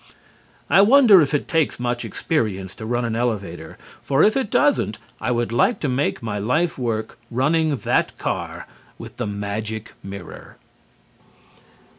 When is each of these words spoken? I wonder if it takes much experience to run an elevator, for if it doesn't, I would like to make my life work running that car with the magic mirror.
I 0.67 0.81
wonder 0.81 1.21
if 1.21 1.31
it 1.35 1.47
takes 1.47 1.79
much 1.79 2.03
experience 2.03 2.73
to 2.73 2.87
run 2.87 3.05
an 3.05 3.15
elevator, 3.15 3.77
for 4.01 4.23
if 4.23 4.35
it 4.35 4.49
doesn't, 4.49 4.97
I 5.19 5.29
would 5.29 5.51
like 5.51 5.79
to 5.81 5.87
make 5.87 6.23
my 6.23 6.39
life 6.39 6.75
work 6.75 7.19
running 7.29 7.75
that 7.75 8.17
car 8.17 8.65
with 8.97 9.17
the 9.17 9.27
magic 9.27 9.93
mirror. 10.01 10.57